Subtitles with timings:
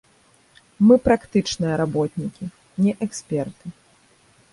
[0.87, 2.47] Мы практычныя работнікі,
[2.87, 3.65] не эксперты.